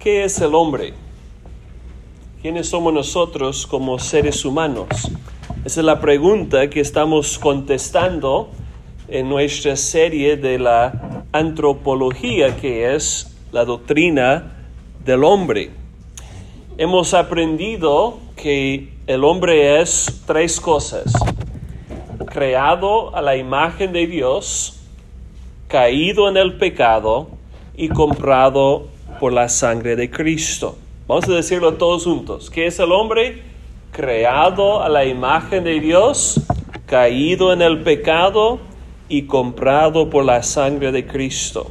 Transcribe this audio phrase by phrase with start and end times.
[0.00, 0.94] ¿Qué es el hombre?
[2.40, 4.88] ¿Quiénes somos nosotros como seres humanos?
[5.62, 8.48] Esa es la pregunta que estamos contestando
[9.08, 14.54] en nuestra serie de la antropología, que es la doctrina
[15.04, 15.68] del hombre.
[16.78, 21.12] Hemos aprendido que el hombre es tres cosas.
[22.24, 24.80] Creado a la imagen de Dios,
[25.68, 27.28] caído en el pecado
[27.76, 28.88] y comprado
[29.20, 30.78] por la sangre de Cristo.
[31.06, 32.48] Vamos a decirlo todos juntos.
[32.48, 33.42] ¿Qué es el hombre?
[33.92, 36.40] Creado a la imagen de Dios,
[36.86, 38.60] caído en el pecado
[39.10, 41.70] y comprado por la sangre de Cristo.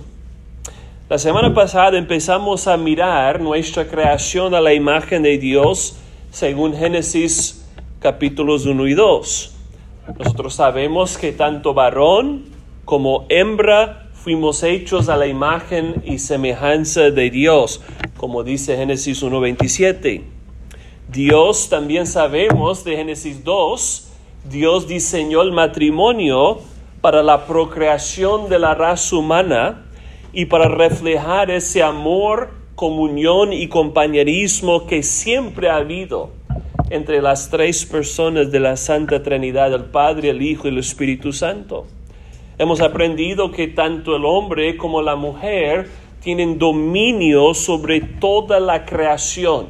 [1.09, 5.97] La semana pasada empezamos a mirar nuestra creación a la imagen de Dios
[6.29, 7.67] según Génesis
[7.99, 9.55] capítulos 1 y 2.
[10.19, 12.45] Nosotros sabemos que tanto varón
[12.85, 17.81] como hembra fuimos hechos a la imagen y semejanza de Dios,
[18.17, 20.23] como dice Génesis 1.27.
[21.09, 24.11] Dios también sabemos de Génesis 2,
[24.49, 26.59] Dios diseñó el matrimonio
[27.01, 29.85] para la procreación de la raza humana
[30.33, 36.31] y para reflejar ese amor, comunión y compañerismo que siempre ha habido
[36.89, 41.31] entre las tres personas de la Santa Trinidad, el Padre, el Hijo y el Espíritu
[41.31, 41.85] Santo.
[42.59, 45.89] Hemos aprendido que tanto el hombre como la mujer
[46.21, 49.67] tienen dominio sobre toda la creación.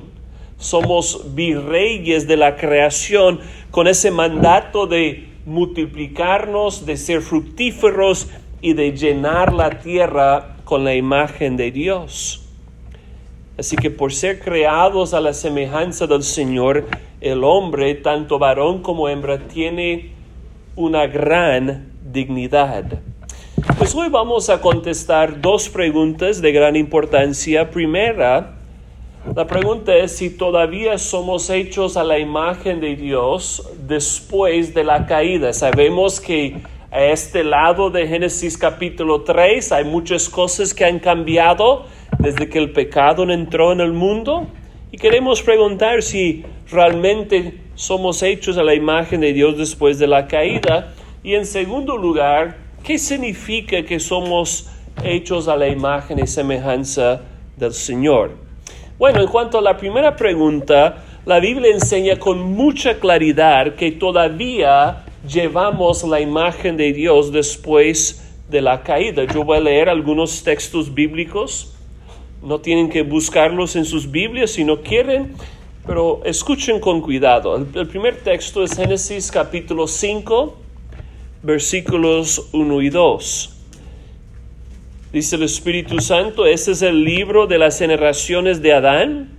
[0.58, 8.28] Somos virreyes de la creación con ese mandato de multiplicarnos, de ser fructíferos
[8.60, 12.44] y de llenar la tierra con la imagen de Dios.
[13.60, 16.88] Así que por ser creados a la semejanza del Señor,
[17.22, 20.10] el hombre, tanto varón como hembra, tiene
[20.76, 22.86] una gran dignidad.
[23.78, 27.70] Pues hoy vamos a contestar dos preguntas de gran importancia.
[27.70, 28.56] Primera,
[29.36, 35.06] la pregunta es si todavía somos hechos a la imagen de Dios después de la
[35.06, 35.54] caída.
[35.54, 36.58] Sabemos que
[36.92, 41.86] a este lado de Génesis capítulo 3 hay muchas cosas que han cambiado
[42.18, 44.48] desde que el pecado entró en el mundo.
[44.92, 50.28] Y queremos preguntar si realmente somos hechos a la imagen de Dios después de la
[50.28, 50.94] caída.
[51.30, 54.68] Y en segundo lugar, ¿qué significa que somos
[55.04, 57.22] hechos a la imagen y semejanza
[57.56, 58.32] del Señor?
[58.98, 65.06] Bueno, en cuanto a la primera pregunta, la Biblia enseña con mucha claridad que todavía
[65.32, 69.26] llevamos la imagen de Dios después de la caída.
[69.26, 71.76] Yo voy a leer algunos textos bíblicos.
[72.42, 75.36] No tienen que buscarlos en sus Biblias si no quieren,
[75.86, 77.56] pero escuchen con cuidado.
[77.56, 80.69] El, primer texto es Génesis capítulo 5
[81.42, 83.56] versículos 1 y 2.
[85.14, 89.30] Dice el Espíritu Santo, este es el libro de las generaciones de Adán.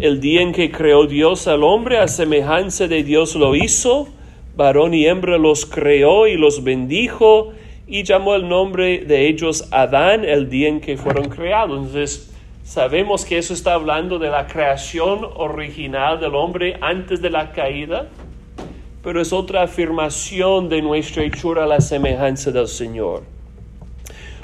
[0.00, 4.08] El día en que creó Dios al hombre, a semejanza de Dios lo hizo,
[4.56, 7.52] varón y hembra los creó y los bendijo
[7.86, 11.78] y llamó el nombre de ellos Adán el día en que fueron creados.
[11.78, 12.34] Entonces,
[12.64, 18.08] sabemos que eso está hablando de la creación original del hombre antes de la caída
[19.08, 23.22] pero es otra afirmación de nuestra hechura a la semejanza del Señor.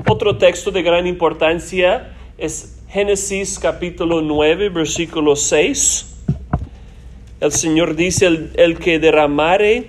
[0.08, 6.16] Otro texto de gran importancia es Génesis capítulo 9, versículo 6.
[7.40, 9.88] El Señor dice, el, el que derramare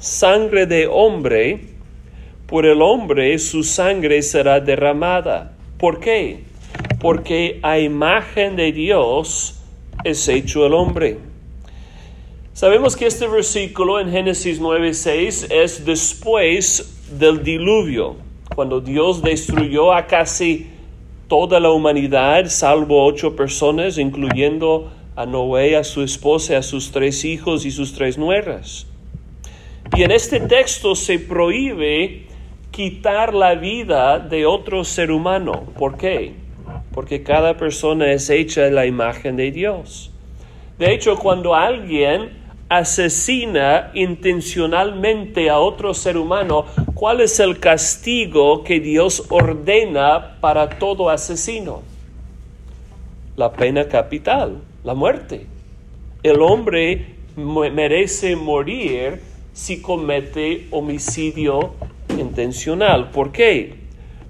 [0.00, 1.60] sangre de hombre,
[2.48, 5.52] por el hombre su sangre será derramada.
[5.78, 6.42] ¿Por qué?
[6.98, 9.62] Porque a imagen de Dios
[10.02, 11.35] es hecho el hombre.
[12.56, 18.16] Sabemos que este versículo en Génesis 9:6 es después del diluvio,
[18.54, 20.70] cuando Dios destruyó a casi
[21.28, 27.26] toda la humanidad, salvo ocho personas, incluyendo a Noé, a su esposa, a sus tres
[27.26, 28.86] hijos y sus tres nueras.
[29.94, 32.24] Y en este texto se prohíbe
[32.70, 35.64] quitar la vida de otro ser humano.
[35.78, 36.32] ¿Por qué?
[36.94, 40.10] Porque cada persona es hecha en la imagen de Dios.
[40.78, 48.80] De hecho, cuando alguien asesina intencionalmente a otro ser humano, ¿cuál es el castigo que
[48.80, 51.82] Dios ordena para todo asesino?
[53.36, 55.46] La pena capital, la muerte.
[56.22, 59.20] El hombre merece morir
[59.52, 61.74] si comete homicidio
[62.18, 63.10] intencional.
[63.10, 63.74] ¿Por qué?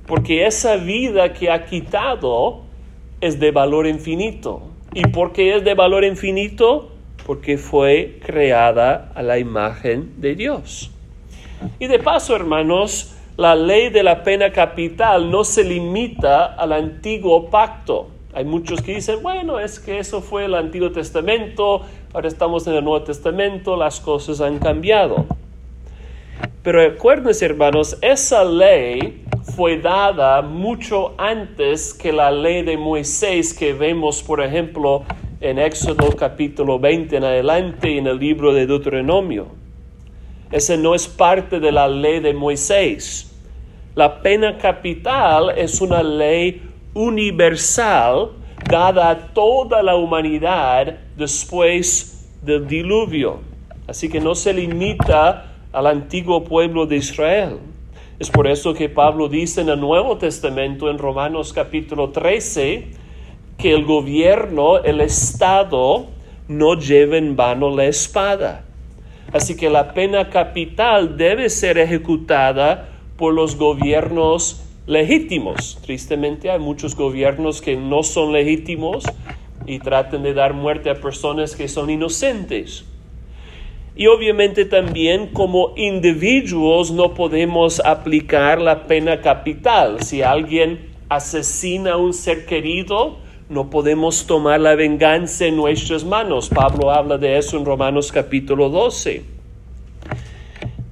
[0.06, 2.62] Porque esa vida que ha quitado
[3.20, 4.62] es de valor infinito.
[4.92, 6.95] ¿Y por qué es de valor infinito?
[7.26, 10.92] Porque fue creada a la imagen de Dios.
[11.80, 17.50] Y de paso, hermanos, la ley de la pena capital no se limita al antiguo
[17.50, 18.10] pacto.
[18.32, 21.82] Hay muchos que dicen, bueno, es que eso fue el Antiguo Testamento,
[22.12, 25.26] ahora estamos en el Nuevo Testamento, las cosas han cambiado.
[26.62, 29.24] Pero acuérdense, hermanos, esa ley
[29.56, 35.04] fue dada mucho antes que la ley de Moisés que vemos, por ejemplo,
[35.40, 39.48] en Éxodo capítulo 20 en adelante y en el libro de Deuteronomio.
[40.50, 43.34] Ese no es parte de la ley de Moisés.
[43.94, 46.62] La pena capital es una ley
[46.94, 48.30] universal
[48.70, 53.40] dada a toda la humanidad después del diluvio.
[53.86, 57.58] Así que no se limita al antiguo pueblo de Israel.
[58.18, 62.86] Es por eso que Pablo dice en el Nuevo Testamento, en Romanos capítulo 13,
[63.58, 66.06] que el gobierno, el Estado,
[66.48, 68.64] no lleve en vano la espada.
[69.32, 75.78] Así que la pena capital debe ser ejecutada por los gobiernos legítimos.
[75.82, 79.04] Tristemente hay muchos gobiernos que no son legítimos
[79.66, 82.84] y tratan de dar muerte a personas que son inocentes.
[83.96, 90.02] Y obviamente también como individuos no podemos aplicar la pena capital.
[90.02, 93.16] Si alguien asesina a un ser querido,
[93.48, 96.48] no podemos tomar la venganza en nuestras manos.
[96.48, 99.22] Pablo habla de eso en Romanos capítulo 12.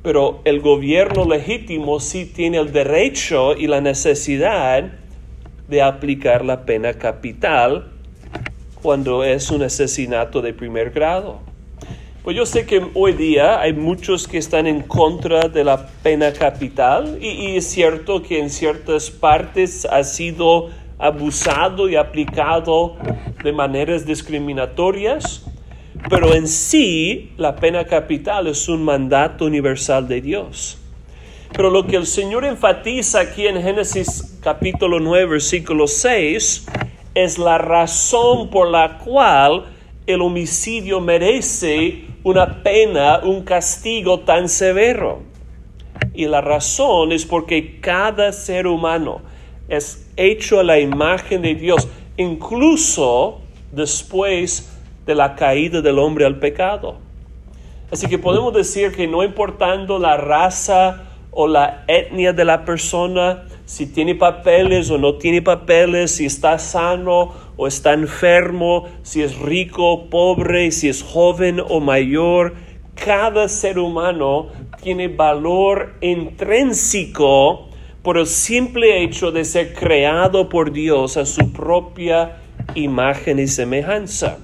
[0.03, 4.93] Pero el gobierno legítimo sí tiene el derecho y la necesidad
[5.69, 7.91] de aplicar la pena capital
[8.83, 11.41] cuando es un asesinato de primer grado.
[12.23, 16.33] Pues yo sé que hoy día hay muchos que están en contra de la pena
[16.33, 22.97] capital y, es cierto que en ciertas partes ha sido abusado y aplicado
[23.43, 25.45] de maneras discriminatorias,
[26.09, 30.79] pero en sí la pena capital es un mandato universal de Dios.
[31.53, 36.67] Pero lo que el Señor enfatiza aquí en Génesis capítulo 9, versículo 6,
[37.15, 39.67] es la razón por la cual
[40.07, 45.23] el homicidio merece una pena, un castigo tan severo.
[46.13, 49.23] Y la razón es porque cada ser humano
[49.69, 53.41] es hecho a la imagen de Dios, incluso
[53.73, 54.71] después
[55.07, 56.97] de la caída del hombre al pecado.
[57.91, 63.45] Así que podemos decir que no importando la raza o la etnia de la persona,
[63.67, 69.39] si tiene papeles o no tiene papeles, si está sano o está enfermo, si es
[69.39, 72.55] rico o pobre, si es joven o mayor,
[72.95, 74.49] cada ser humano
[74.83, 77.69] tiene valor intrínseco
[78.05, 82.37] por el simple hecho de ser creado por Dios a su propia
[82.75, 84.37] imagen y semejanza.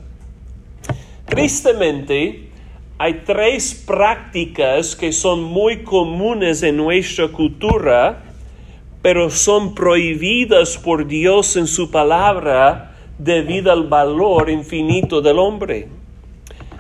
[1.26, 2.48] Tristemente,
[2.96, 8.22] hay tres prácticas que son muy comunes en nuestra cultura,
[9.02, 15.86] pero son prohibidas por Dios en su palabra debido al valor infinito del hombre.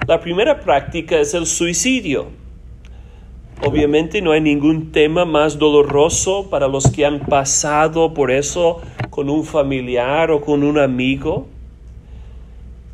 [0.06, 2.39] La primera práctica es el suicidio.
[3.62, 8.80] Obviamente no hay ningún tema más doloroso para los que han pasado por eso
[9.10, 11.46] con un familiar o con un amigo.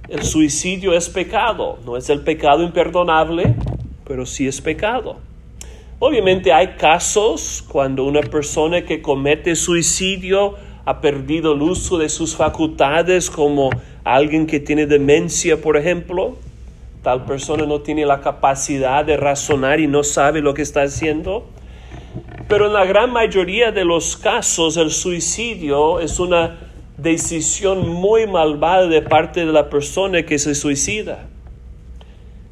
[0.08, 3.54] El suicidio es pecado, no es el pecado imperdonable,
[4.04, 5.18] pero sí es pecado.
[6.00, 12.34] Obviamente hay casos cuando una persona que comete suicidio ha perdido el uso de sus
[12.34, 13.70] facultades, como
[14.02, 16.36] alguien que tiene demencia, por ejemplo.
[17.06, 21.46] Tal persona no tiene la capacidad de razonar y no sabe lo que está haciendo.
[22.48, 26.58] Pero en la gran mayoría de los casos el suicidio es una
[26.96, 31.28] decisión muy malvada de parte de la persona que se suicida.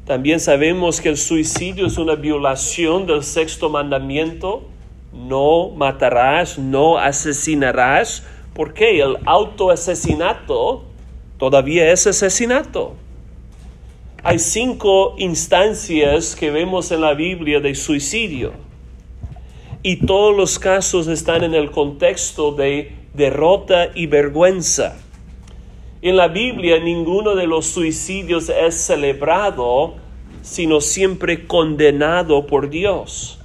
[0.05, 4.63] También sabemos que el suicidio es una violación del sexto mandamiento.
[5.11, 10.85] No matarás, no asesinarás, porque el autoasesinato
[11.37, 12.95] todavía es asesinato.
[14.27, 18.53] Hay cinco instancias que vemos en la Biblia de suicidio
[19.83, 24.97] y todos los casos están en el contexto de derrota y vergüenza.
[26.01, 29.93] En la Biblia ninguno de los suicidios es celebrado,
[30.41, 33.37] sino siempre condenado por Dios.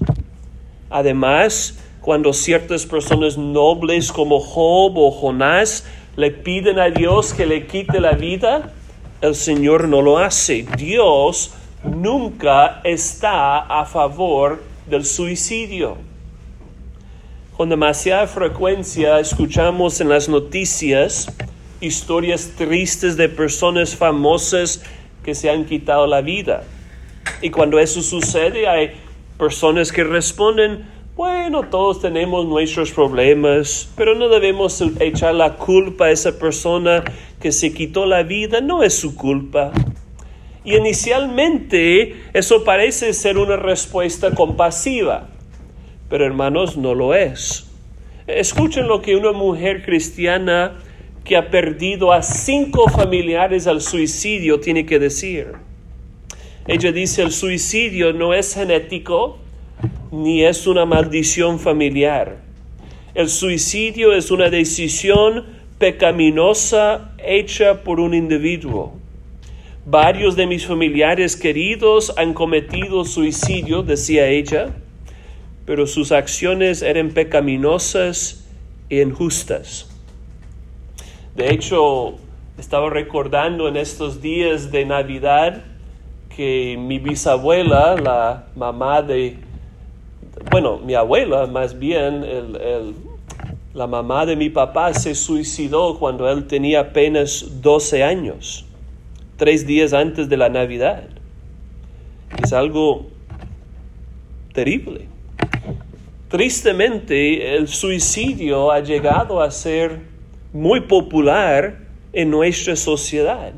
[0.89, 7.67] Además, cuando ciertas personas nobles como Job o Jonás le piden a Dios que le
[7.67, 8.73] quite la vida,
[9.21, 10.67] el Señor no lo hace.
[10.77, 11.53] Dios
[11.85, 15.97] nunca está a favor del suicidio.
[17.57, 21.31] Con demasiada frecuencia escuchamos en las noticias
[21.81, 24.83] historias tristes de personas famosas
[25.23, 26.65] que se han quitado la vida.
[27.43, 28.93] Y cuando eso sucede hay
[29.39, 30.87] personas que responden,
[31.17, 37.05] bueno, todos tenemos nuestros problemas, pero no debemos echar la culpa a esa persona
[37.41, 39.73] que se quitó la vida, no es su culpa.
[40.65, 45.29] Y inicialmente eso parece ser una respuesta compasiva,
[46.09, 47.67] pero hermanos, no lo es.
[48.27, 50.79] Escuchen lo que una mujer cristiana
[51.25, 55.53] que ha perdido a cinco familiares al suicidio tiene que decir.
[56.67, 59.39] Ella dice, el suicidio no es genético
[60.11, 62.39] ni es una maldición familiar.
[63.15, 65.47] El suicidio es una decisión
[65.79, 68.95] pecaminosa hecha por un individuo.
[69.87, 74.69] Varios de mis familiares queridos han cometido suicidio, decía ella,
[75.65, 78.47] pero sus acciones eran pecaminosas
[78.91, 79.89] e injustas.
[81.35, 82.15] De hecho,
[82.59, 85.65] estaba recordando en estos días de Navidad
[86.37, 89.39] que mi bisabuela, la mamá de,
[90.49, 92.25] bueno, mi abuela más bien,
[93.75, 98.65] la mamá de mi papá se suicidó cuando él tenía apenas 12 años,
[99.37, 101.05] tres días antes de la Navidad.
[102.43, 103.07] Es algo
[104.53, 105.09] terrible.
[106.29, 110.01] Tristemente, el suicidio ha llegado a ser
[110.53, 111.79] muy popular
[112.13, 113.53] en nuestra sociedad.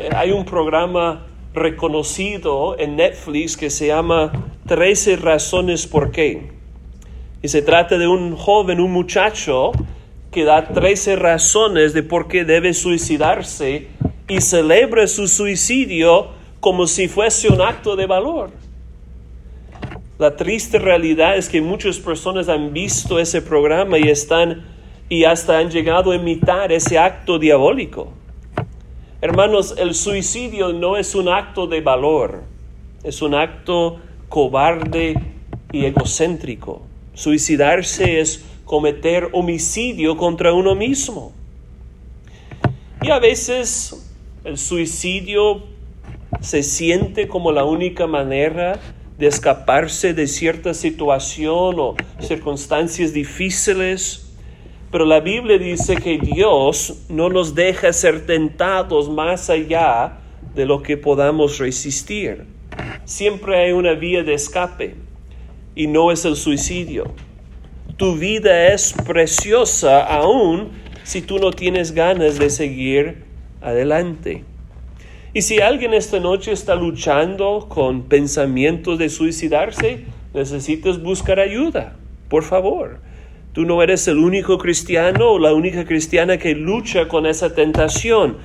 [0.00, 1.27] Eh, hay un programa
[1.58, 6.50] reconocido en Netflix que se llama 13 razones por qué.
[7.42, 9.72] Y se trata de un joven, un muchacho,
[10.30, 13.88] que da 13 razones de por qué debe suicidarse
[14.28, 16.28] y celebra su suicidio
[16.60, 18.50] como si fuese un acto de valor.
[20.18, 24.64] La triste realidad es que muchas personas han visto ese programa y están
[25.08, 28.12] y hasta han llegado a imitar ese acto diabólico.
[29.20, 32.44] Hermanos, el suicidio no es un acto de valor,
[33.02, 33.98] es un acto
[34.28, 35.20] cobarde
[35.72, 36.82] y egocéntrico.
[37.14, 41.32] Suicidarse es cometer homicidio contra uno mismo.
[43.02, 44.08] Y a veces
[44.44, 45.64] el suicidio
[46.40, 48.78] se siente como la única manera
[49.18, 54.27] de escaparse de cierta situación o circunstancias difíciles
[54.90, 60.18] pero la Biblia dice que Dios no nos deja ser tentados más allá
[60.54, 62.44] de lo que podamos resistir.
[63.04, 64.94] Siempre hay una vía de escape
[65.74, 67.12] y no es el suicidio.
[67.96, 70.70] Tu vida es preciosa aún
[71.02, 73.24] si tú no tienes ganas de seguir
[73.60, 74.44] adelante.
[75.34, 81.96] Y si alguien esta noche está luchando con pensamientos de suicidarse, necesitas buscar ayuda,
[82.28, 83.00] por favor.
[83.58, 88.36] Tú no eres el único cristiano o la única cristiana que lucha con esa tentación.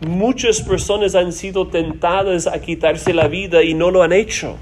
[0.00, 4.56] Muchas personas han sido tentadas a quitarse la vida y no lo han hecho.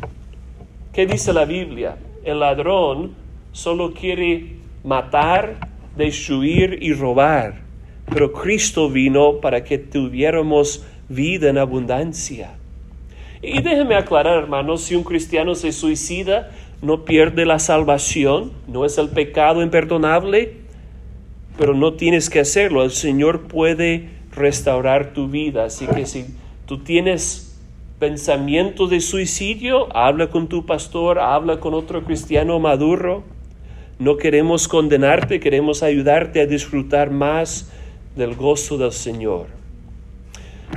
[0.92, 1.96] ¿Qué dice la Biblia?
[2.24, 3.12] El ladrón
[3.52, 7.60] solo quiere matar, destruir y robar.
[8.12, 12.50] Pero Cristo vino para que tuviéramos vida en abundancia.
[13.42, 16.50] Y déjeme aclarar, hermanos, si un cristiano se suicida,
[16.82, 20.54] no pierde la salvación, no es el pecado imperdonable,
[21.58, 22.82] pero no tienes que hacerlo.
[22.82, 25.64] El Señor puede restaurar tu vida.
[25.64, 26.24] Así que si
[26.66, 27.58] tú tienes
[27.98, 33.24] pensamiento de suicidio, habla con tu pastor, habla con otro cristiano maduro.
[33.98, 37.70] No queremos condenarte, queremos ayudarte a disfrutar más
[38.16, 39.48] del gozo del Señor.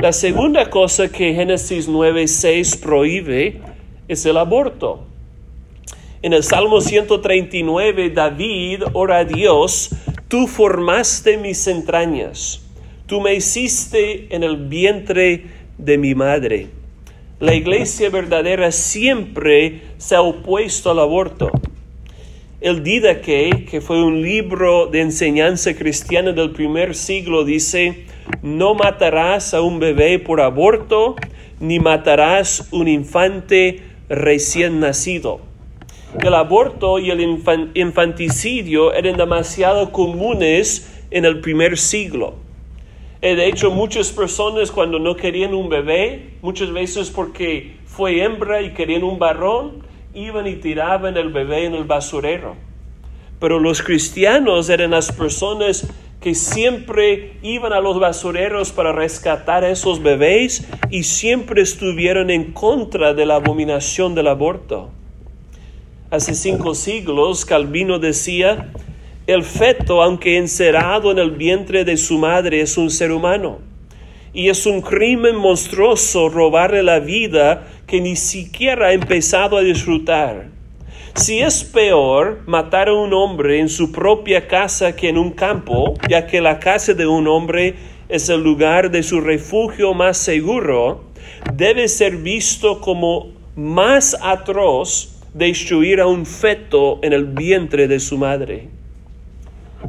[0.02, 3.62] La segunda cosa que Génesis 9:6 prohíbe
[4.10, 5.13] es el aborto.
[6.24, 9.90] En el Salmo 139, David ora a Dios,
[10.30, 12.62] tú formaste mis entrañas,
[13.08, 15.44] tú me hiciste en el vientre
[15.78, 16.70] de mi madre.
[17.42, 21.52] La iglesia verdadera siempre se ha opuesto al aborto.
[22.62, 28.06] El Didache, que fue un libro de enseñanza cristiana del primer siglo, dice,
[28.42, 31.18] no matarás a un bebé por aborto,
[31.60, 35.52] ni matarás un infante recién nacido
[36.22, 37.22] el aborto y el
[37.74, 42.36] infanticidio eran demasiado comunes en el primer siglo.
[43.22, 48.62] Eh, de hecho, muchas personas cuando no querían un bebé, muchas veces porque fue hembra
[48.62, 52.56] y querían un varón, iban y tiraban el bebé en el basurero.
[53.40, 55.88] Pero los cristianos eran las personas
[56.22, 62.54] que siempre iban a los basureros para rescatar a esos bebés y siempre estuvieron en
[62.54, 64.90] contra de la abominación del aborto
[66.14, 68.70] hace cinco siglos, Calvino decía,
[69.26, 73.58] el feto, aunque encerrado en el vientre de su madre, es un ser humano.
[74.32, 80.50] Y es un crimen monstruoso robarle la vida que ni siquiera ha empezado a disfrutar.
[81.16, 85.96] Si es peor matar a un hombre en su propia casa que en un campo,
[86.08, 87.74] ya que la casa de un hombre
[88.08, 91.06] es el lugar de su refugio más seguro,
[91.56, 98.18] debe ser visto como más atroz destruir a un feto en el vientre de su
[98.18, 98.70] madre.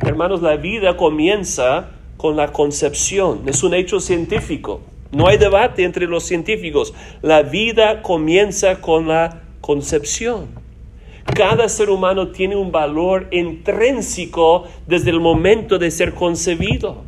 [0.01, 4.81] Hermanos, la vida comienza con la concepción, es un hecho científico.
[5.13, 6.93] No hay debate entre los científicos.
[7.23, 10.49] La vida comienza con la concepción.
[11.25, 17.05] Cada ser humano tiene un valor intrínseco desde el momento de ser concebido.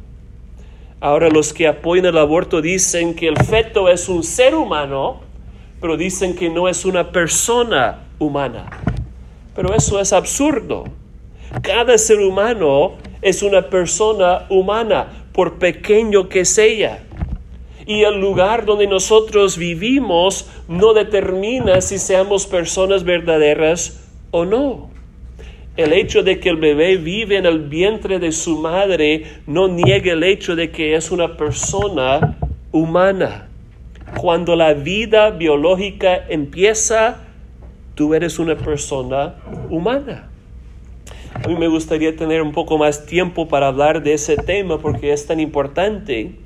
[1.00, 5.20] Ahora los que apoyan el aborto dicen que el feto es un ser humano,
[5.80, 8.70] pero dicen que no es una persona humana.
[9.54, 10.84] Pero eso es absurdo.
[11.62, 17.04] Cada ser humano es una persona humana, por pequeño que sea.
[17.86, 24.90] Y el lugar donde nosotros vivimos no determina si seamos personas verdaderas o no.
[25.76, 30.12] El hecho de que el bebé vive en el vientre de su madre no niega
[30.12, 32.38] el hecho de que es una persona
[32.72, 33.48] humana.
[34.16, 37.25] Cuando la vida biológica empieza,
[37.96, 39.34] tú eres una persona
[39.70, 40.28] humana.
[41.34, 45.12] A mí me gustaría tener un poco más tiempo para hablar de ese tema porque
[45.12, 46.36] es tan importante.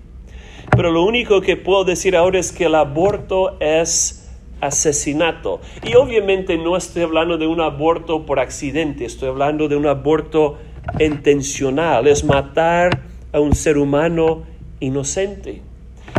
[0.71, 4.31] Pero lo único que puedo decir ahora es que el aborto es
[4.61, 5.61] asesinato.
[5.83, 10.59] Y obviamente no estoy hablando de un aborto por accidente, estoy hablando de un aborto
[11.01, 13.03] intencional, es matar
[13.33, 14.45] a un ser humano
[14.79, 15.63] inocente.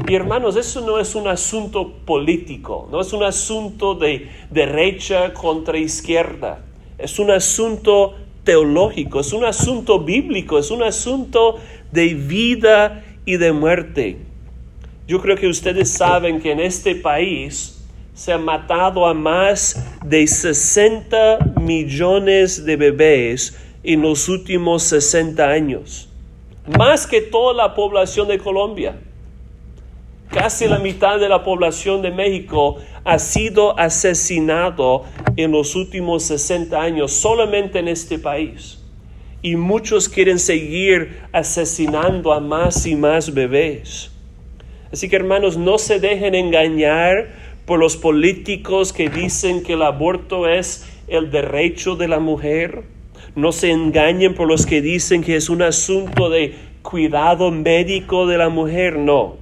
[0.08, 5.78] Y hermanos, eso no es un asunto político, no es un asunto de derecha contra
[5.78, 6.64] izquierda,
[6.98, 11.60] es un asunto teológico, es un asunto bíblico, es un asunto
[11.92, 14.18] de vida y de muerte.
[15.08, 17.82] Yo creo que ustedes saben que en este país
[18.14, 26.10] se han matado a más de 60 millones de bebés en los últimos 60 años,
[26.78, 28.96] más que toda la población de Colombia.
[30.32, 35.04] Casi la mitad de la población de México ha sido asesinado
[35.36, 38.80] en los últimos 60 años solamente en este país.
[39.42, 44.10] Y muchos quieren seguir asesinando a más y más bebés.
[44.94, 47.34] Así que hermanos, no se dejen engañar
[47.66, 52.84] por los políticos que dicen que el aborto es el derecho de la mujer.
[53.36, 58.38] No se engañen por los que dicen que es un asunto de cuidado médico de
[58.38, 58.98] la mujer.
[58.98, 59.41] No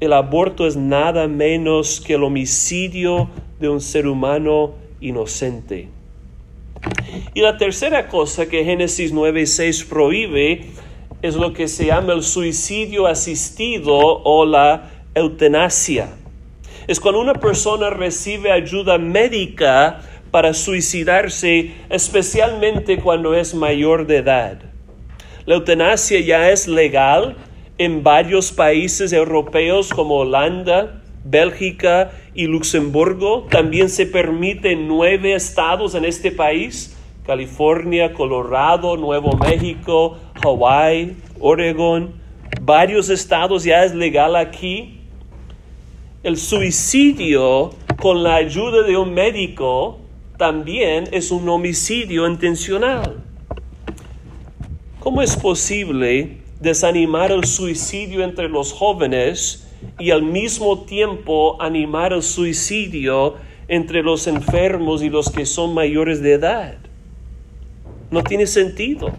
[0.00, 3.30] el aborto es nada menos que el homicidio
[3.60, 5.88] de un ser humano inocente.
[7.34, 10.66] Y la tercera cosa que Génesis 9:6 prohíbe
[11.22, 16.10] es lo que se llama el suicidio asistido o la eutanasia.
[16.86, 24.58] Es cuando una persona recibe ayuda médica para suicidarse, especialmente cuando es mayor de edad.
[25.46, 27.36] La eutanasia ya es legal
[27.78, 33.46] en varios países europeos como Holanda, Bélgica y Luxemburgo.
[33.50, 42.14] También se permite nueve estados en este país, California, Colorado, Nuevo México, Hawaii, Oregon.
[42.62, 45.00] Varios estados ya es legal aquí.
[46.22, 49.98] El suicidio con la ayuda de un médico
[50.38, 53.22] también es un homicidio intencional.
[55.00, 62.22] ¿Cómo es posible desanimar el suicidio entre los jóvenes y al mismo tiempo animar el
[62.22, 63.34] suicidio
[63.68, 66.74] entre los enfermos y los que son mayores de edad.
[68.10, 69.12] No tiene sentido.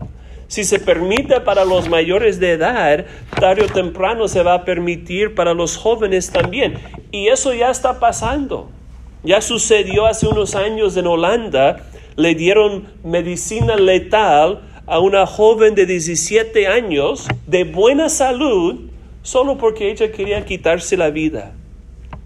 [0.48, 3.06] Si se permite para los mayores de edad,
[3.38, 6.76] tarde o temprano se va a permitir para los jóvenes también.
[7.12, 8.70] Y eso ya está pasando.
[9.24, 11.86] Ya sucedió hace unos años en Holanda.
[12.16, 18.90] Le dieron medicina letal a una joven de 17 años de buena salud
[19.22, 21.54] solo porque ella quería quitarse la vida.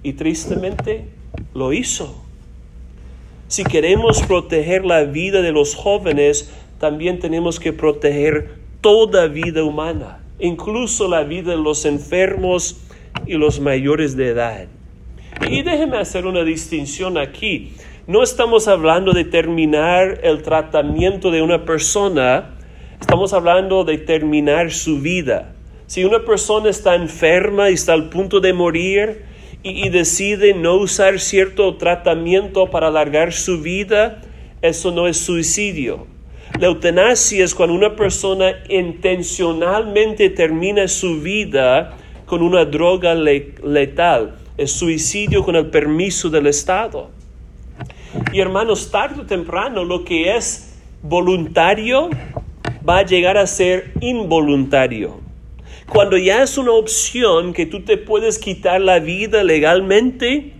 [0.03, 1.05] Y tristemente
[1.55, 2.23] lo hizo.
[3.47, 10.19] Si queremos proteger la vida de los jóvenes, también tenemos que proteger toda vida humana,
[10.39, 12.79] incluso la vida de los enfermos
[13.25, 14.67] y los mayores de edad.
[15.49, 17.73] Y déjeme hacer una distinción aquí.
[18.07, 22.55] No estamos hablando de terminar el tratamiento de una persona,
[22.99, 25.53] estamos hablando de terminar su vida.
[25.85, 29.25] Si una persona está enferma y está al punto de morir
[29.61, 34.21] y, decide no usar cierto tratamiento para alargar su vida,
[34.63, 36.07] eso no es suicidio.
[36.59, 44.37] La eutanasia es cuando una persona intencionalmente termina su vida con una droga letal.
[44.57, 47.20] Es suicidio con el permiso del Estado.
[48.33, 52.09] Y hermanos, tarde o temprano lo que es voluntario
[52.87, 55.19] va a llegar a ser involuntario.
[55.87, 60.53] Cuando ya es una opción que tú te puedes quitar la vida legalmente,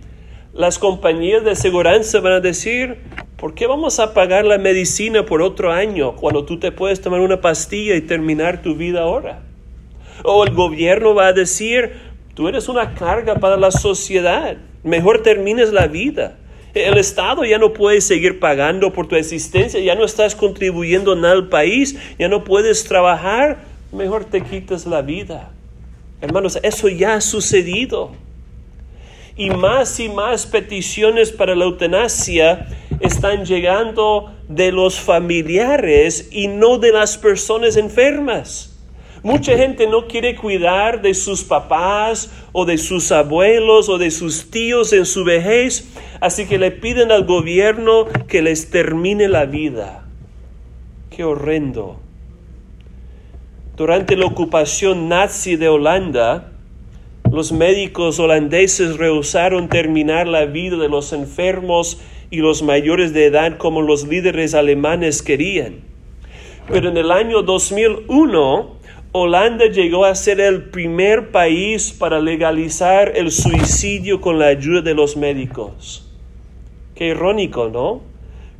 [0.52, 2.98] las compañías de seguridad van a decir,
[3.36, 7.20] ¿por qué vamos a pagar la medicina por otro año cuando tú te puedes tomar
[7.20, 9.42] una pastilla y terminar tu vida ahora?
[10.24, 11.92] O el gobierno va a decir,
[12.34, 16.36] tú eres una carga para la sociedad, mejor termines la vida.
[16.74, 21.34] El Estado ya no puede seguir pagando por tu existencia, ya no estás contribuyendo nada
[21.34, 23.58] al país, ya no puedes trabajar,
[23.92, 25.50] mejor te quitas la vida.
[26.22, 28.12] Hermanos, eso ya ha sucedido.
[29.36, 32.68] Y más y más peticiones para la eutanasia
[33.00, 38.71] están llegando de los familiares y no de las personas enfermas.
[39.22, 44.50] Mucha gente no quiere cuidar de sus papás o de sus abuelos o de sus
[44.50, 45.88] tíos en su vejez,
[46.20, 50.04] así que le piden al gobierno que les termine la vida.
[51.10, 52.00] Qué horrendo.
[53.76, 56.52] Durante la ocupación nazi de Holanda,
[57.30, 63.56] los médicos holandeses rehusaron terminar la vida de los enfermos y los mayores de edad
[63.56, 65.80] como los líderes alemanes querían.
[66.68, 68.81] Pero en el año 2001,
[69.14, 74.94] Holanda llegó a ser el primer país para legalizar el suicidio con la ayuda de
[74.94, 76.10] los médicos.
[76.94, 78.00] Qué irónico, ¿no?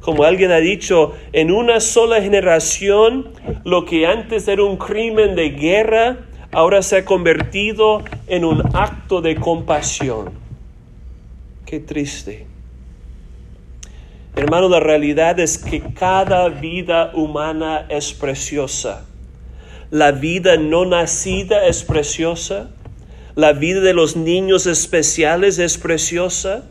[0.01, 3.31] Como alguien ha dicho, en una sola generación,
[3.65, 6.19] lo que antes era un crimen de guerra,
[6.51, 10.33] ahora se ha convertido en un acto de compasión.
[11.65, 12.45] Qué triste.
[14.37, 19.07] Hermano, la realidad es que cada vida humana es preciosa
[19.92, 22.70] la vida no nacida es preciosa.
[23.35, 26.62] La vida de los niños especiales es preciosa.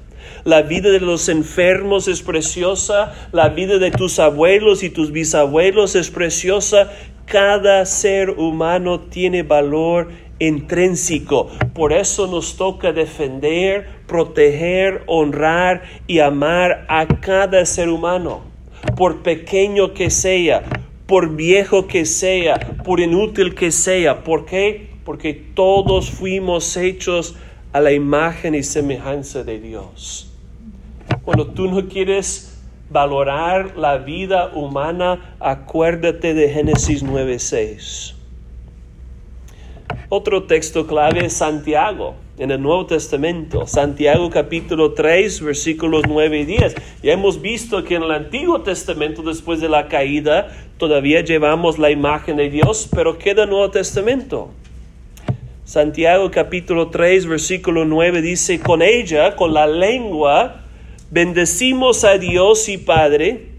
[0.44, 3.14] La vida de los enfermos es preciosa.
[3.32, 6.92] La vida de tus abuelos y tus bisabuelos es preciosa.
[7.28, 11.52] Cada ser humano tiene valor intrínseco.
[11.76, 18.42] Por eso nos toca defender, proteger, honrar y amar a cada ser humano,
[18.98, 20.64] por pequeño que sea,
[21.12, 24.24] por viejo que sea, por inútil que sea.
[24.24, 24.92] ¿Por qué?
[25.04, 27.36] Porque todos fuimos hechos
[27.74, 30.32] a la imagen y semejanza de Dios.
[31.26, 32.58] Cuando tú no quieres
[32.90, 38.16] valorar la vida humana, acuérdate de Génesis 9:6.
[40.08, 43.68] Otro texto clave es Santiago en el Nuevo Testamento.
[43.68, 46.76] Santiago capítulo 3 versículos 9 y 10.
[47.04, 51.92] Ya hemos visto que en el Antiguo Testamento después de la caída todavía llevamos la
[51.92, 54.52] imagen de Dios, pero queda el Nuevo Testamento.
[55.66, 60.64] Santiago capítulo 3 versículo 9 dice, con ella, con la lengua,
[61.12, 63.50] bendecimos a Dios y Padre,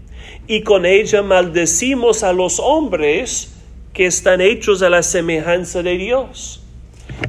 [0.47, 3.53] y con ella maldecimos a los hombres
[3.93, 6.62] que están hechos a la semejanza de Dios.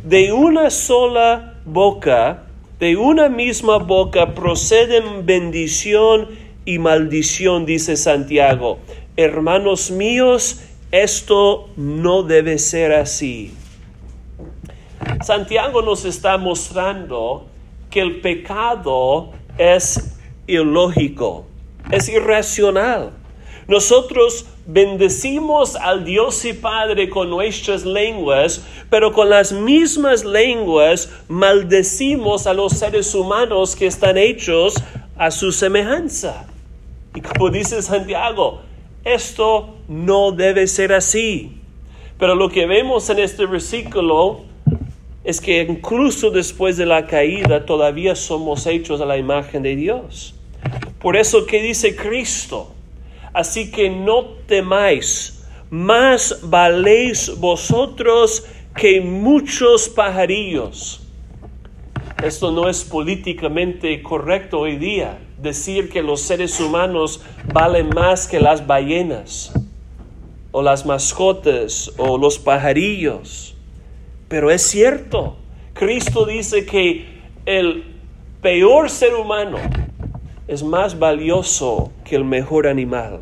[0.02, 2.44] De una sola boca,
[2.78, 6.28] de una misma boca proceden bendición
[6.64, 8.78] y maldición, dice Santiago.
[9.16, 13.54] Hermanos míos, esto no debe ser así.
[15.22, 17.46] Santiago nos está mostrando
[17.90, 21.46] que el pecado es ilógico,
[21.90, 23.12] es irracional.
[23.66, 32.46] Nosotros bendecimos al Dios y Padre con nuestras lenguas, pero con las mismas lenguas maldecimos
[32.46, 34.74] a los seres humanos que están hechos
[35.16, 36.46] a su semejanza.
[37.14, 38.60] Y como dice Santiago,
[39.04, 41.58] esto no debe ser así.
[42.18, 44.42] Pero lo que vemos en este versículo
[45.24, 50.34] es que incluso después de la caída todavía somos hechos a la imagen de Dios.
[51.00, 52.74] Por eso, ¿qué dice Cristo?
[53.34, 61.02] Así que no temáis, más valéis vosotros que muchos pajarillos.
[62.22, 68.38] Esto no es políticamente correcto hoy día, decir que los seres humanos valen más que
[68.38, 69.52] las ballenas,
[70.52, 73.56] o las mascotas, o los pajarillos.
[74.28, 75.36] Pero es cierto,
[75.72, 77.04] Cristo dice que
[77.46, 77.84] el
[78.40, 79.58] peor ser humano
[80.46, 83.20] es más valioso que el mejor animal.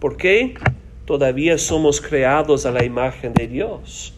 [0.00, 0.54] ¿Por qué?
[1.06, 4.14] Todavía somos creados a la imagen de Dios.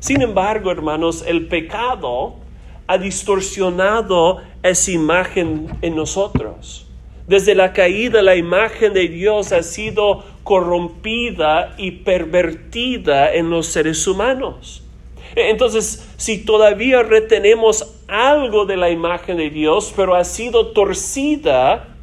[0.00, 2.36] Sin embargo, hermanos, el pecado
[2.86, 6.86] ha distorsionado esa imagen en nosotros.
[7.26, 14.06] Desde la caída, la imagen de Dios ha sido corrompida y pervertida en los seres
[14.06, 14.85] humanos.
[15.36, 21.96] Entonces, si todavía retenemos algo de la imagen de Dios, pero ha sido torcida,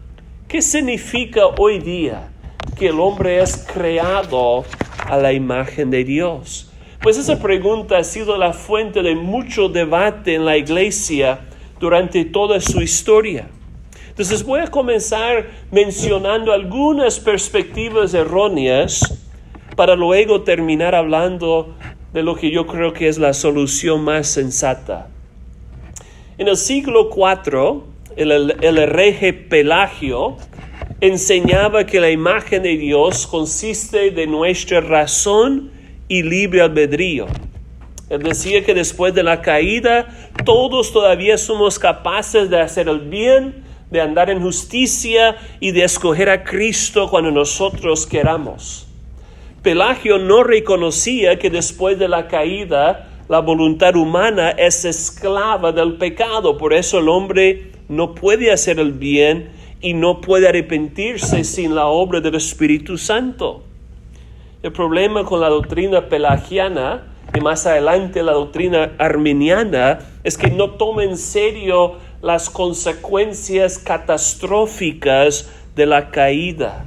[0.54, 2.30] ¿Qué significa hoy día
[2.78, 4.64] que el hombre es creado
[5.04, 6.72] a la imagen de Dios?
[7.02, 11.40] Pues esa pregunta ha sido la fuente de mucho debate en la iglesia
[11.80, 13.48] durante toda su historia.
[14.10, 19.26] Entonces voy a comenzar mencionando algunas perspectivas erróneas
[19.76, 21.74] para luego terminar hablando
[22.14, 25.10] de lo que yo creo que es la solución más sensata.
[26.38, 27.82] En el siglo IV,
[28.16, 30.38] el, el hereje Pelagio
[31.02, 35.72] enseñaba que la imagen de Dios consiste de nuestra razón
[36.08, 37.28] y libre albedrío.
[38.10, 40.08] Él decía que después de la caída
[40.46, 46.30] todos todavía somos capaces de hacer el bien, de andar en justicia y de escoger
[46.30, 48.88] a Cristo cuando nosotros queramos.
[49.64, 56.58] Pelagio no reconocía que después de la caída la voluntad humana es esclava del pecado,
[56.58, 61.86] por eso el hombre no puede hacer el bien y no puede arrepentirse sin la
[61.86, 63.64] obra del Espíritu Santo.
[64.62, 70.72] El problema con la doctrina pelagiana y más adelante la doctrina arminiana es que no
[70.72, 76.86] toma en serio las consecuencias catastróficas de la caída.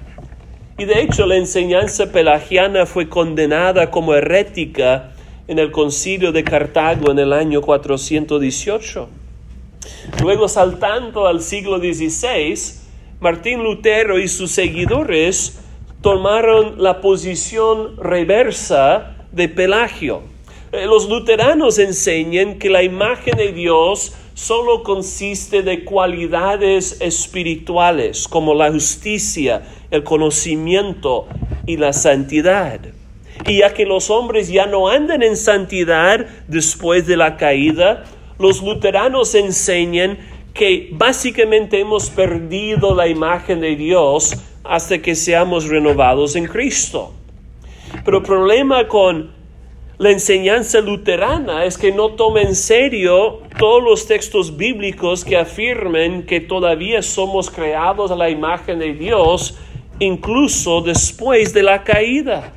[0.78, 5.12] Y de hecho la enseñanza pelagiana fue condenada como herética
[5.48, 9.08] en el concilio de Cartago en el año 418.
[10.22, 12.54] Luego saltando al siglo XVI,
[13.20, 15.60] Martín Lutero y sus seguidores
[16.02, 20.22] tomaron la posición reversa de Pelagio.
[20.72, 28.52] Eh, los luteranos enseñan que la imagen de Dios solo consiste de cualidades espirituales como
[28.52, 31.26] la justicia, el conocimiento
[31.64, 32.80] y la santidad.
[33.46, 38.04] Y ya que los hombres ya no andan en santidad después de la caída,
[38.38, 40.18] los luteranos enseñan
[40.52, 47.14] que básicamente hemos perdido la imagen de Dios hasta que seamos renovados en Cristo.
[48.04, 49.35] Pero el problema con
[49.98, 56.26] la enseñanza luterana es que no toma en serio todos los textos bíblicos que afirmen
[56.26, 59.58] que todavía somos creados a la imagen de Dios,
[59.98, 62.52] incluso después de la caída.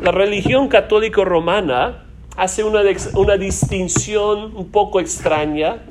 [0.00, 2.04] La religión católica romana
[2.36, 2.82] hace una,
[3.14, 5.82] una distinción un poco extraña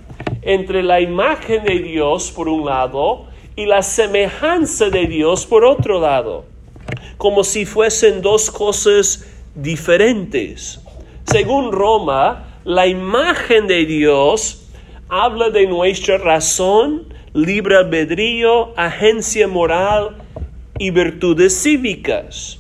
[0.41, 3.25] entre la imagen de Dios por un lado
[3.57, 6.45] y la semejanza de Dios por otro lado,
[7.17, 10.79] como si fuesen dos cosas diferentes.
[11.25, 14.67] Según Roma, la imagen de Dios
[15.09, 20.17] habla de nuestra razón, libre albedrío, agencia moral
[20.77, 22.59] y virtudes cívicas.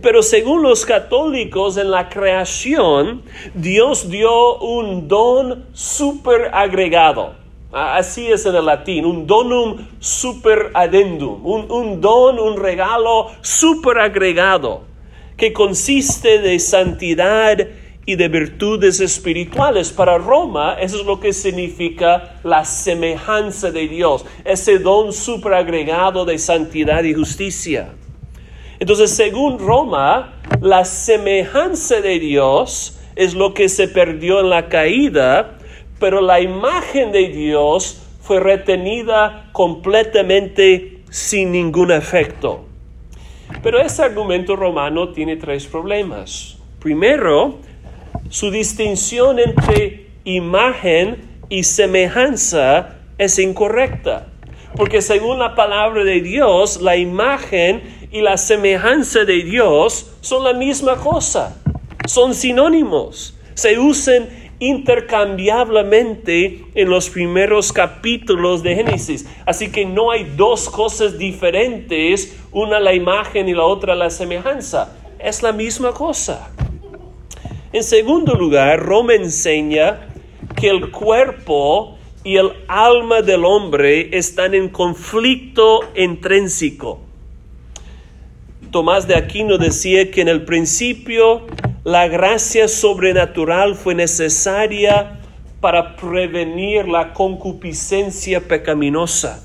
[0.00, 3.22] Pero según los católicos en la creación,
[3.54, 7.34] Dios dio un don super agregado.
[7.72, 13.98] Así es en el latín, un donum super addendum, un, un don, un regalo super
[13.98, 14.91] agregado
[15.42, 17.66] que consiste de santidad
[18.06, 19.90] y de virtudes espirituales.
[19.90, 26.38] Para Roma, eso es lo que significa la semejanza de Dios, ese don superagregado de
[26.38, 27.88] santidad y justicia.
[28.78, 35.58] Entonces, según Roma, la semejanza de Dios es lo que se perdió en la caída,
[35.98, 42.66] pero la imagen de Dios fue retenida completamente sin ningún efecto.
[43.62, 46.58] Pero ese argumento romano tiene tres problemas.
[46.80, 47.58] Primero,
[48.28, 54.28] su distinción entre imagen y semejanza es incorrecta.
[54.76, 60.54] Porque según la palabra de Dios, la imagen y la semejanza de Dios son la
[60.54, 61.56] misma cosa.
[62.06, 63.38] Son sinónimos.
[63.54, 64.28] Se usan
[64.62, 69.26] intercambiablemente en los primeros capítulos de Génesis.
[69.44, 74.96] Así que no hay dos cosas diferentes, una la imagen y la otra la semejanza.
[75.18, 76.52] Es la misma cosa.
[77.72, 80.06] En segundo lugar, Roma enseña
[80.54, 87.00] que el cuerpo y el alma del hombre están en conflicto intrínseco.
[88.72, 91.46] Tomás de Aquino decía que en el principio
[91.84, 95.20] la gracia sobrenatural fue necesaria
[95.60, 99.44] para prevenir la concupiscencia pecaminosa.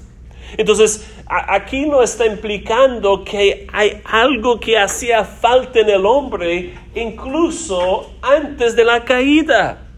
[0.56, 8.10] Entonces, aquí no está implicando que hay algo que hacía falta en el hombre incluso
[8.22, 9.90] antes de la caída.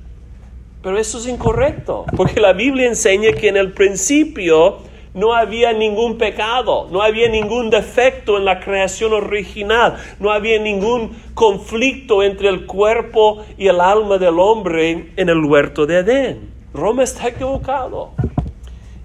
[0.81, 4.88] Pero eso es incorrecto, porque la Biblia enseña que en el principio
[5.19, 11.11] no había ningún pecado, no había ningún defecto en la creación original, no había ningún
[11.33, 16.49] conflicto entre el cuerpo y el alma del hombre en el huerto de Edén.
[16.73, 18.11] Roma está equivocado.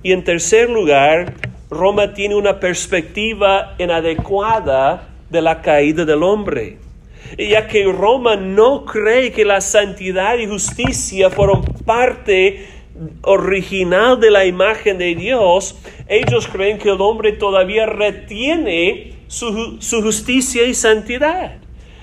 [0.03, 1.35] Y en tercer lugar,
[1.71, 6.79] Roma tiene una perspectiva inadecuada de la caída del hombre.
[7.39, 12.69] Ya que Roma no cree que la santidad y justicia fueron parte
[13.23, 15.77] original de la imagen de Dios,
[16.09, 21.57] ellos creen que el hombre todavía retiene su, su justicia y santidad.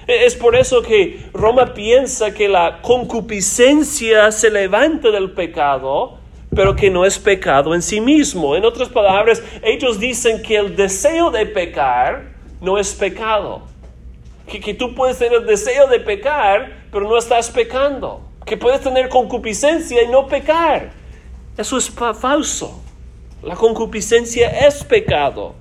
[0.07, 6.17] Es por eso que Roma piensa que la concupiscencia se levanta del pecado,
[6.53, 8.55] pero que no es pecado en sí mismo.
[8.55, 13.61] En otras palabras, ellos dicen que el deseo de pecar no es pecado.
[14.47, 18.30] Que, que tú puedes tener el deseo de pecar, pero no estás pecando.
[18.45, 20.91] Que puedes tener concupiscencia y no pecar.
[21.57, 22.81] Eso es falso.
[23.43, 25.55] La concupiscencia es pecado.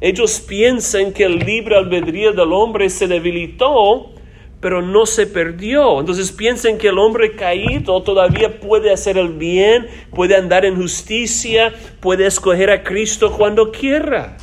[0.00, 4.14] Ellos piensan que el libre albedrío del hombre se debilitó
[4.60, 6.00] pero no se perdió.
[6.00, 11.74] Entonces piensen que el hombre caído todavía puede hacer el bien, puede andar en justicia,
[12.00, 14.36] puede escoger a Cristo cuando quiera.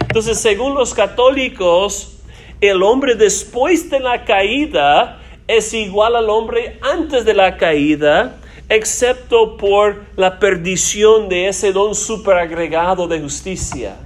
[0.00, 2.18] Entonces, según los católicos,
[2.60, 8.36] el hombre después de la caída es igual al hombre antes de la caída,
[8.68, 13.96] excepto por la perdición de ese don superagregado de justicia.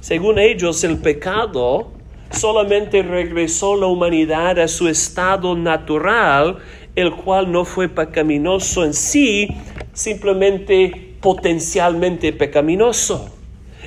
[0.00, 1.92] Según ellos, el pecado
[2.30, 6.58] solamente regresó la humanidad a su estado natural,
[6.96, 9.48] el cual no fue pecaminoso en sí,
[9.92, 13.39] simplemente potencialmente pecaminoso.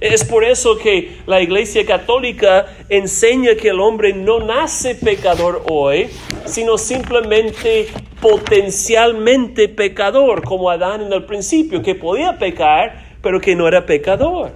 [0.04, 6.10] Es por eso que la Iglesia Católica enseña que el hombre no nace pecador hoy,
[6.44, 7.88] sino simplemente
[8.20, 14.52] potencialmente pecador, como Adán en el principio, que podía pecar, pero que no era pecador.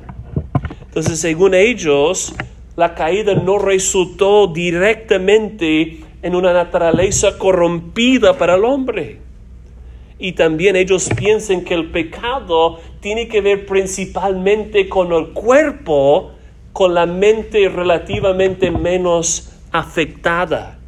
[0.88, 2.36] Entonces, según ellos,
[2.76, 9.27] la caída no resultó directamente en una naturaleza corrompida para el hombre.
[10.20, 16.32] Y también ellos piensan que el pecado tiene que ver principalmente con el cuerpo,
[16.74, 20.80] con la mente relativamente menos afectada.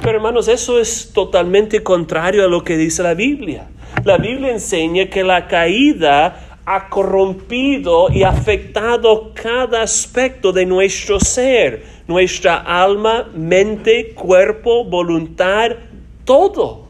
[0.00, 3.68] Pero hermanos, eso es totalmente contrario a lo que dice la Biblia.
[4.04, 11.84] La Biblia enseña que la caída ha corrompido y afectado cada aspecto de nuestro ser,
[12.06, 15.72] nuestra alma, mente, cuerpo, voluntad,
[16.24, 16.89] todo.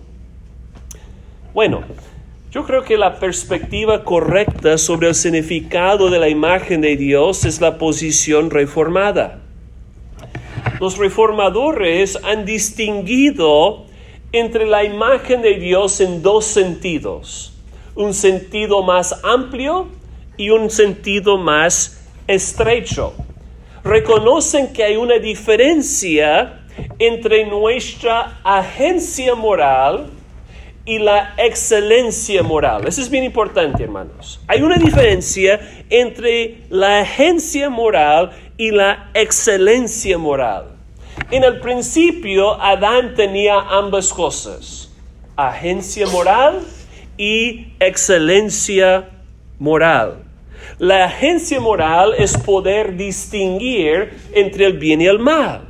[1.54, 1.82] Bueno,
[2.50, 7.60] yo creo que la perspectiva correcta sobre el significado de la imagen de Dios es
[7.60, 9.40] la posición reformada.
[10.80, 13.86] Los reformadores han distinguido
[14.32, 17.50] entre la imagen de Dios en dos sentidos
[17.94, 19.88] un sentido más amplio
[20.36, 23.14] y un sentido más estrecho.
[23.84, 26.60] Reconocen que hay una diferencia
[26.98, 30.10] entre nuestra agencia moral
[30.90, 32.84] y la excelencia moral.
[32.88, 34.40] Eso es bien importante, hermanos.
[34.48, 40.64] Hay una diferencia entre la agencia moral y la excelencia moral.
[41.30, 44.90] En el principio, Adán tenía ambas cosas.
[45.36, 46.58] Agencia moral
[47.16, 49.10] y excelencia
[49.60, 50.24] moral.
[50.80, 55.69] La agencia moral es poder distinguir entre el bien y el mal.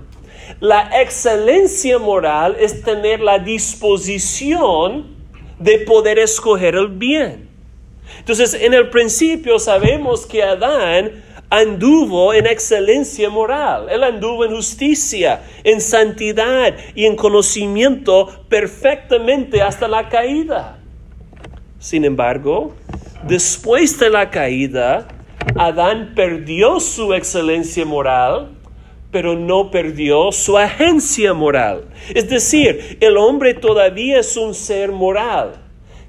[0.61, 5.07] La excelencia moral es tener la disposición
[5.59, 7.49] de poder escoger el bien.
[8.19, 15.43] Entonces, en el principio sabemos que Adán anduvo en excelencia moral, él anduvo en justicia,
[15.65, 20.79] en santidad y en conocimiento perfectamente hasta la caída.
[21.79, 22.75] Sin embargo,
[23.27, 25.09] después de la caída,
[25.57, 28.60] Adán perdió su excelencia moral,
[29.11, 31.85] pero no perdió su agencia moral.
[32.15, 35.55] Es decir, el hombre todavía es un ser moral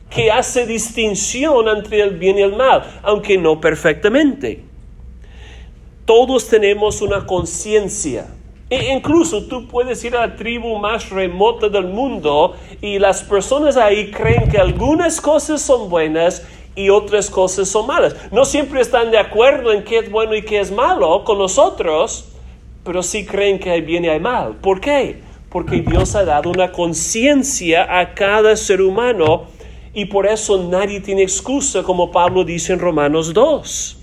[0.09, 4.63] que hace distinción entre el bien y el mal, aunque no perfectamente.
[6.05, 8.27] Todos tenemos una conciencia
[8.69, 13.75] e incluso tú puedes ir a la tribu más remota del mundo y las personas
[13.75, 18.15] ahí creen que algunas cosas son buenas y otras cosas son malas.
[18.31, 22.30] No siempre están de acuerdo en qué es bueno y qué es malo con nosotros,
[22.83, 24.55] pero sí creen que hay bien y hay mal.
[24.55, 25.21] ¿Por qué?
[25.49, 29.45] Porque Dios ha dado una conciencia a cada ser humano
[29.93, 33.97] y por eso nadie tiene excusa, como Pablo dice en Romanos 2.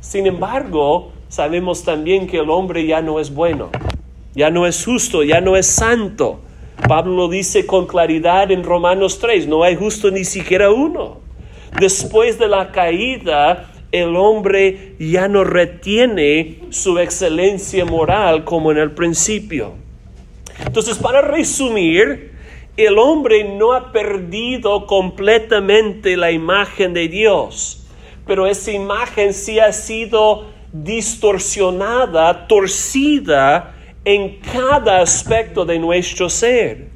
[0.00, 3.70] Sin embargo, sabemos también que el hombre ya no es bueno,
[4.34, 6.40] ya no es justo, ya no es santo.
[6.88, 11.18] Pablo lo dice con claridad en Romanos 3, no hay justo ni siquiera uno.
[11.80, 18.92] Después de la caída, el hombre ya no retiene su excelencia moral como en el
[18.92, 19.74] principio.
[20.64, 22.32] Entonces, para resumir,
[22.76, 27.86] el hombre no ha perdido completamente la imagen de Dios,
[28.26, 33.74] pero esa imagen sí ha sido distorsionada, torcida
[34.04, 36.88] en cada aspecto de nuestro ser.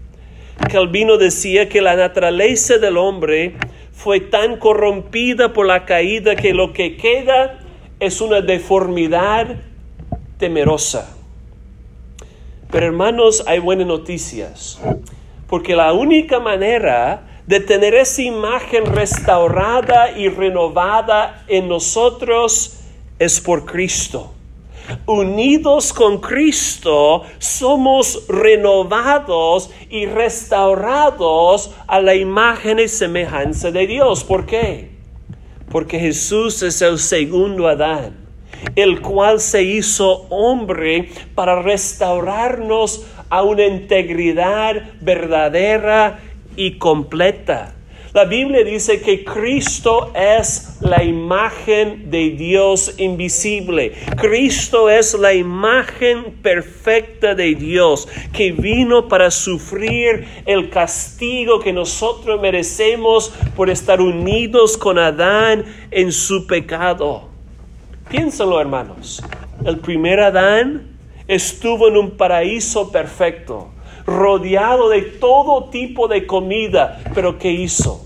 [0.70, 3.54] Calvino decía que la naturaleza del hombre
[4.02, 7.58] fue tan corrompida por la caída que lo que queda
[7.98, 9.56] es una deformidad
[10.38, 11.14] temerosa.
[12.70, 14.80] Pero hermanos, hay buenas noticias,
[15.46, 22.80] porque la única manera de tener esa imagen restaurada y renovada en nosotros
[23.18, 24.32] es por Cristo.
[25.06, 34.24] Unidos con Cristo somos renovados y restaurados a la imagen y semejanza de Dios.
[34.24, 34.90] ¿Por qué?
[35.70, 38.20] Porque Jesús es el segundo Adán
[38.74, 46.20] el cual se hizo hombre para restaurarnos a una integridad verdadera
[46.56, 47.74] y completa.
[48.12, 53.92] La Biblia dice que Cristo es la imagen de Dios invisible.
[54.16, 62.40] Cristo es la imagen perfecta de Dios que vino para sufrir el castigo que nosotros
[62.40, 67.28] merecemos por estar unidos con Adán en su pecado.
[68.08, 69.22] Piénsalo, hermanos.
[69.64, 70.96] El primer Adán
[71.28, 73.68] estuvo en un paraíso perfecto,
[74.06, 78.04] rodeado de todo tipo de comida, pero ¿qué hizo?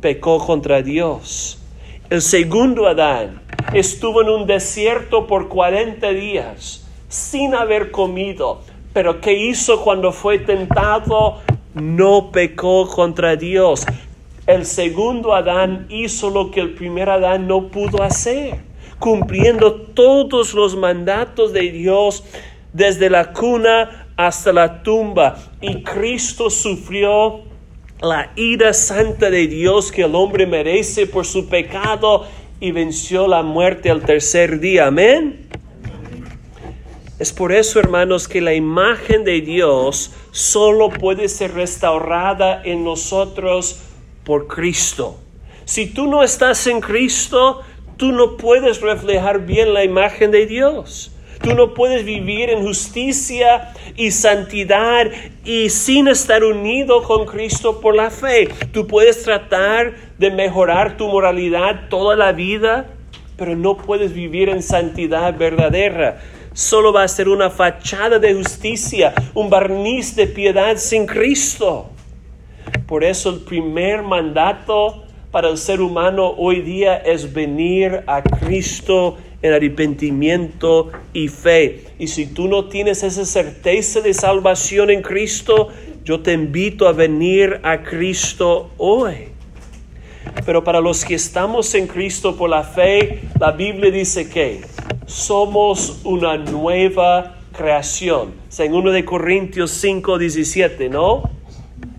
[0.00, 1.58] Pecó contra Dios.
[2.08, 3.42] El segundo Adán
[3.72, 10.38] estuvo en un desierto por 40 días sin haber comido, pero ¿qué hizo cuando fue
[10.38, 11.38] tentado?
[11.74, 13.86] No pecó contra Dios.
[14.46, 20.76] El segundo Adán hizo lo que el primer Adán no pudo hacer cumpliendo todos los
[20.76, 22.22] mandatos de Dios
[22.72, 25.36] desde la cuna hasta la tumba.
[25.60, 27.40] Y Cristo sufrió
[28.00, 32.26] la ira santa de Dios que el hombre merece por su pecado
[32.60, 34.86] y venció la muerte al tercer día.
[34.86, 35.48] Amén.
[37.18, 43.80] Es por eso, hermanos, que la imagen de Dios solo puede ser restaurada en nosotros
[44.24, 45.18] por Cristo.
[45.66, 47.60] Si tú no estás en Cristo,
[47.98, 51.12] tú no puedes reflejar bien la imagen de Dios.
[51.42, 55.06] Tú no puedes vivir en justicia y santidad
[55.42, 58.48] y sin estar unido con Cristo por la fe.
[58.72, 62.90] Tú puedes tratar de mejorar tu moralidad toda la vida,
[63.38, 66.20] pero no puedes vivir en santidad verdadera.
[66.52, 71.88] Solo va a ser una fachada de justicia, un barniz de piedad sin Cristo.
[72.86, 79.16] Por eso el primer mandato para el ser humano hoy día es venir a Cristo
[79.42, 81.84] en arrepentimiento y fe.
[81.98, 85.68] Y si tú no tienes esa certeza de salvación en Cristo,
[86.04, 89.28] yo te invito a venir a Cristo hoy.
[90.44, 94.62] Pero para los que estamos en Cristo por la fe, la Biblia dice que
[95.06, 98.32] somos una nueva creación.
[98.48, 101.30] Según de Corintios 5, 17, ¿no?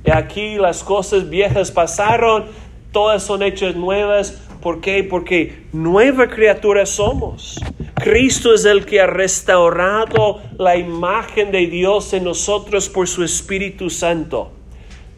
[0.04, 2.46] Y aquí las cosas viejas pasaron,
[2.92, 4.42] todas son hechas nuevas.
[4.62, 5.04] ¿Por qué?
[5.04, 7.60] Porque nueva criatura somos.
[7.96, 13.90] Cristo es el que ha restaurado la imagen de Dios en nosotros por su Espíritu
[13.90, 14.52] Santo.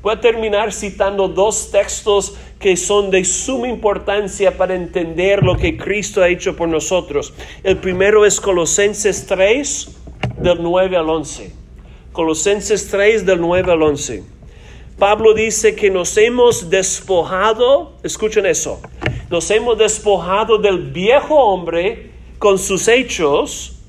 [0.02, 5.78] Voy a terminar citando dos textos que son de suma importancia para entender lo que
[5.78, 7.34] Cristo ha hecho por nosotros.
[7.64, 9.98] El primero es Colosenses 3,
[10.40, 11.54] del 9 al 11.
[12.12, 14.24] Colosenses 3, del 9 al 11.
[14.98, 18.80] Pablo dice que nos hemos despojado, escuchen eso,
[19.30, 23.80] nos hemos despojado del viejo hombre con sus hechos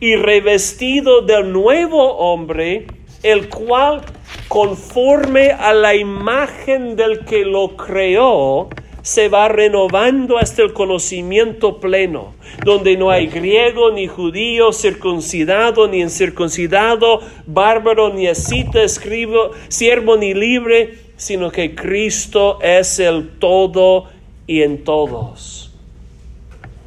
[0.00, 2.86] y revestido del nuevo hombre,
[3.22, 4.02] el cual
[4.48, 8.68] conforme a la imagen del que lo creó,
[9.02, 12.34] se va renovando hasta el conocimiento pleno,
[12.64, 20.34] donde no hay griego ni judío, circuncidado ni incircuncidado, bárbaro ni ascita, escribo, siervo ni
[20.34, 24.06] libre, sino que Cristo es el todo
[24.46, 25.72] y en todos.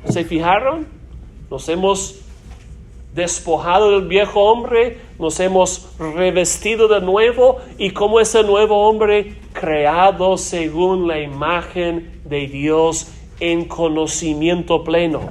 [0.05, 0.87] ¿Se fijaron?
[1.49, 2.22] Nos hemos
[3.13, 10.37] despojado del viejo hombre, nos hemos revestido de nuevo y como ese nuevo hombre creado
[10.37, 15.29] según la imagen de Dios en conocimiento pleno.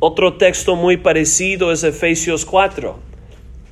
[0.00, 2.96] Otro texto muy parecido es Efesios 4,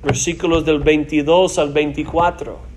[0.04, 2.72] versículos del 22 al 24.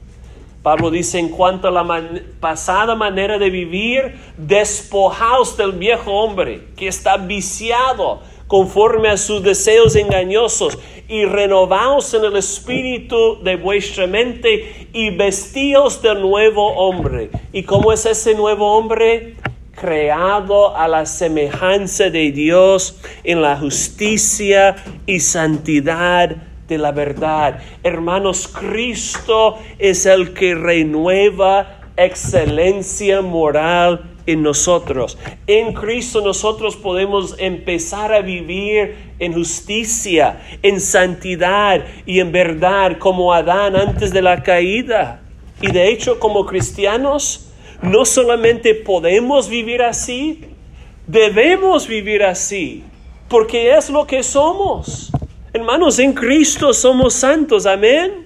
[0.63, 2.09] Pablo dice, en cuanto a la
[2.39, 8.21] pasada manera de vivir, despojaos del viejo hombre que está viciado
[8.55, 10.79] conforme a sus deseos engañosos,
[11.09, 17.31] y renovaos en el espíritu de vuestra mente y vestíos del nuevo hombre.
[17.51, 19.35] ¿Y cómo es ese nuevo hombre?
[19.75, 26.33] creado a la semejanza de Dios en la justicia y santidad
[26.65, 27.59] de la verdad.
[27.83, 35.17] Hermanos, Cristo es el que renueva excelencia moral en nosotros.
[35.47, 43.33] En Cristo nosotros podemos empezar a vivir en justicia, en santidad y en verdad como
[43.33, 45.21] Adán antes de la caída.
[45.61, 47.51] Y de hecho como cristianos
[47.81, 50.45] no solamente podemos vivir así,
[51.07, 52.83] debemos vivir así,
[53.29, 55.11] porque es lo que somos.
[55.53, 58.25] Hermanos, en Cristo somos santos, amén.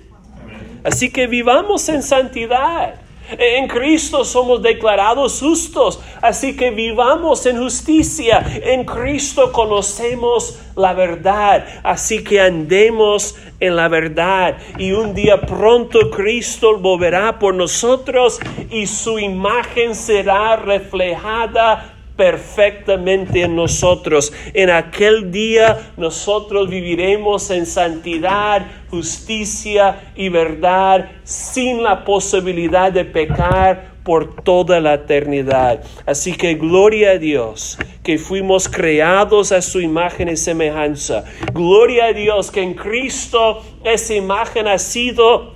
[0.84, 2.96] Así que vivamos en santidad.
[3.38, 8.46] En Cristo somos declarados justos, así que vivamos en justicia.
[8.64, 14.58] En Cristo conocemos la verdad, así que andemos en la verdad.
[14.78, 18.40] Y un día pronto Cristo volverá por nosotros
[18.72, 24.34] y su imagen será reflejada perfectamente en nosotros.
[24.54, 33.94] En aquel día nosotros viviremos en santidad, justicia y verdad sin la posibilidad de pecar
[34.04, 35.82] por toda la eternidad.
[36.06, 41.24] Así que gloria a Dios que fuimos creados a su imagen y semejanza.
[41.54, 45.54] Gloria a Dios que en Cristo esa imagen ha sido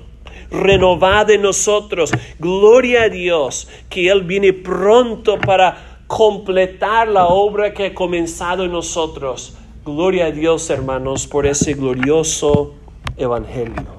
[0.50, 2.14] renovada en nosotros.
[2.40, 8.72] Gloria a Dios que Él viene pronto para completar la obra que ha comenzado en
[8.72, 9.56] nosotros.
[9.84, 12.76] Gloria a Dios, hermanos, por ese glorioso
[13.18, 13.94] evangelio.